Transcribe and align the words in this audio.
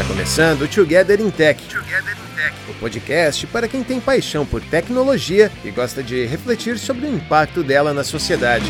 Está 0.00 0.14
começando 0.14 0.62
o 0.62 0.68
Together 0.68 1.20
in 1.20 1.30
Tech, 1.30 1.62
o 2.70 2.74
podcast 2.80 3.46
para 3.48 3.68
quem 3.68 3.84
tem 3.84 4.00
paixão 4.00 4.46
por 4.46 4.62
tecnologia 4.62 5.52
e 5.62 5.70
gosta 5.70 6.02
de 6.02 6.24
refletir 6.24 6.78
sobre 6.78 7.04
o 7.04 7.14
impacto 7.14 7.62
dela 7.62 7.92
na 7.92 8.02
sociedade. 8.02 8.64